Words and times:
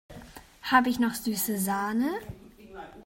Habe 0.63 0.89
ich 0.89 0.97
noch 0.97 1.13
süße 1.13 1.59
Sahne? 1.59 2.15